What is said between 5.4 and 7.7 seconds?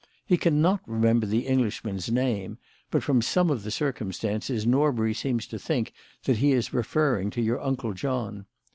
to think that he is referring to your